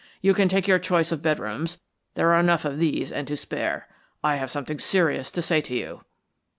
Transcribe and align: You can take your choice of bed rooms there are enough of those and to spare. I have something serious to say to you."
You 0.19 0.33
can 0.33 0.49
take 0.49 0.67
your 0.67 0.79
choice 0.79 1.11
of 1.11 1.21
bed 1.21 1.37
rooms 1.37 1.79
there 2.15 2.33
are 2.33 2.39
enough 2.39 2.65
of 2.65 2.79
those 2.79 3.11
and 3.11 3.27
to 3.27 3.37
spare. 3.37 3.87
I 4.23 4.37
have 4.37 4.49
something 4.49 4.79
serious 4.79 5.29
to 5.29 5.43
say 5.43 5.61
to 5.61 5.75
you." 5.75 6.01